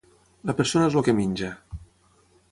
La 0.49 0.53
persona 0.61 0.87
és 0.91 0.97
el 1.01 1.05
que 1.07 1.15
menja. 1.19 1.51